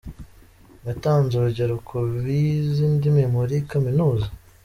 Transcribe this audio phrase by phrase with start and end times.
[0.87, 4.27] Yatanze urugero ku bize indimi muri kaminuza.